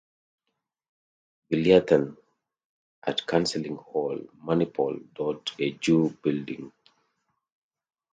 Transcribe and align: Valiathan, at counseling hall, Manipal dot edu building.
Valiathan, 1.51 2.17
at 3.05 3.27
counseling 3.27 3.75
hall, 3.75 4.17
Manipal 4.43 4.99
dot 5.13 5.45
edu 5.59 6.19
building. 6.23 6.71